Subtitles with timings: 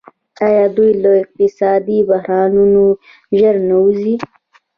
[0.45, 2.85] آیا دوی له اقتصادي بحرانونو
[3.37, 4.15] ژر نه وځي؟